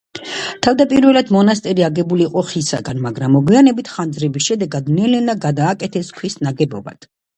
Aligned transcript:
თავდაპირველად 0.67 1.27
მონასტერი 1.35 1.83
აგებული 1.87 2.25
იყო 2.29 2.43
ხისაგან, 2.51 3.03
მაგრამ 3.05 3.35
მოგვიანებით 3.37 3.91
ხანძრების 3.99 4.49
შედეგად 4.49 4.91
ნელ-ნელა 4.97 5.37
გადააკეთეს 5.45 6.11
ქვის 6.19 6.39
ნაგებობად. 6.49 7.09